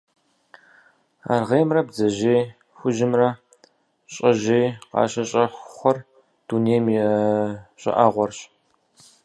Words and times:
Аргъеймрэ 1.33 1.81
бдзэжьей 1.87 2.41
хужьымрэ 2.77 3.29
щӀэжьей 4.13 4.65
къащыщӀэхъуэр 4.91 5.97
дунейм 6.47 6.85
и 6.95 6.97
щӀыӀэгъуэрщ. 7.81 8.39